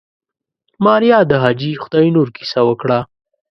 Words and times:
ماريا 0.85 1.19
د 1.31 1.31
حاجي 1.43 1.71
خداينور 1.83 2.27
کيسه 2.37 2.59
وکړه. 2.69 2.99